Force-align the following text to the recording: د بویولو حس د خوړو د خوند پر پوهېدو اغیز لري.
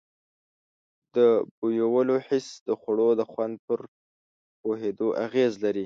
د 1.15 1.17
بویولو 1.57 2.15
حس 2.27 2.47
د 2.67 2.69
خوړو 2.79 3.09
د 3.19 3.21
خوند 3.31 3.55
پر 3.65 3.79
پوهېدو 4.61 5.07
اغیز 5.25 5.53
لري. 5.63 5.79